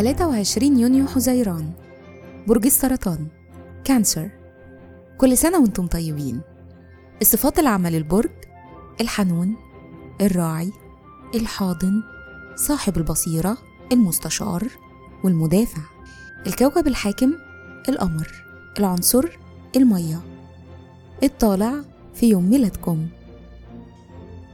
[0.00, 1.72] 23 يونيو حزيران.
[2.46, 3.26] برج السرطان.
[3.84, 4.30] كانسر.
[5.18, 6.40] كل سنة وأنتم طيبين.
[7.22, 8.30] الصفات العامة للبرج
[9.00, 9.56] الحنون
[10.20, 10.72] الراعي
[11.34, 12.02] الحاضن
[12.56, 13.58] صاحب البصيرة
[13.92, 14.68] المستشار
[15.24, 15.82] والمدافع.
[16.46, 17.32] الكوكب الحاكم
[17.88, 18.44] القمر.
[18.78, 19.24] العنصر
[19.76, 20.20] المية.
[21.22, 21.74] الطالع
[22.14, 23.06] في يوم ميلادكم.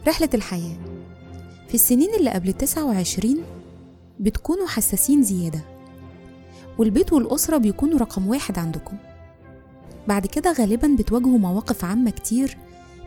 [0.09, 0.79] رحلة الحياة
[1.69, 3.43] في السنين اللي قبل التسعة وعشرين
[4.21, 5.61] بتكونوا حساسين زيادة.
[6.79, 8.97] والبيت والأسرة بيكونوا رقم واحد عندكم.
[10.09, 12.57] بعد كده غالبا بتواجهوا مواقف عامة كتير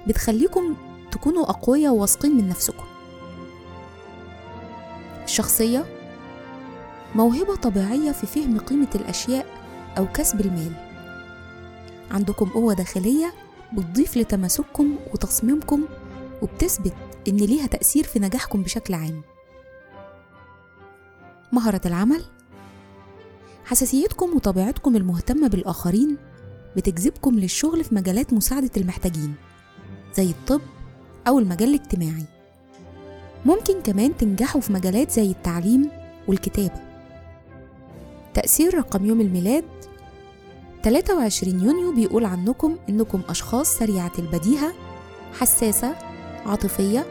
[0.08, 0.76] بتخليكم
[1.12, 2.84] تكونوا أقوياء وواثقين من نفسكم.
[5.24, 5.86] الشخصية
[7.16, 9.46] موهبة طبيعية في فهم قيمة الأشياء
[9.98, 10.72] أو كسب المال.
[12.12, 13.34] عندكم قوة داخلية
[13.74, 15.86] بتضيف لتماسككم وتصميمكم
[16.42, 16.94] وبتثبت
[17.28, 19.22] إن ليها تأثير في نجاحكم بشكل عام.
[21.52, 22.24] مهارة العمل.
[23.66, 26.18] حساسيتكم وطبيعتكم المهتمة بالآخرين
[26.78, 29.36] بتجذبكم للشغل في مجالات مساعدة المحتاجين
[30.16, 30.62] زي الطب
[31.28, 32.26] أو المجال الاجتماعي.
[33.46, 35.90] ممكن كمان تنجحوا في مجالات زي التعليم
[36.28, 36.82] والكتابة.
[38.34, 39.66] تأثير رقم يوم الميلاد
[40.84, 44.74] 23 يونيو بيقول عنكم إنكم أشخاص سريعة البديهة
[45.40, 45.96] حساسة
[46.46, 47.06] عاطفية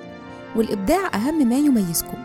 [0.56, 2.19] والإبداع أهم ما يميزكم.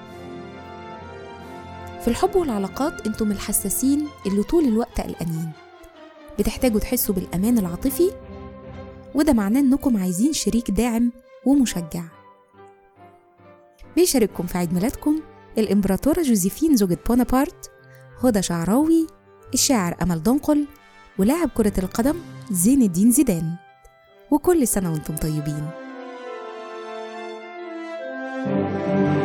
[2.03, 5.51] في الحب والعلاقات أنتم الحساسين اللي طول الوقت قلقانين.
[6.39, 8.11] بتحتاجوا تحسوا بالأمان العاطفي
[9.15, 11.11] وده معناه إنكم عايزين شريك داعم
[11.45, 12.03] ومشجع.
[13.95, 15.19] بيشارككم في عيد ميلادكم
[15.57, 17.71] الإمبراطورة جوزيفين زوجة بونابرت
[18.23, 19.07] هدى شعراوي
[19.53, 20.65] الشاعر أمل دنقل
[21.19, 22.15] ولاعب كرة القدم
[22.51, 23.55] زين الدين زيدان.
[24.31, 25.69] وكل سنة وأنتم طيبين.
[28.45, 29.22] thank you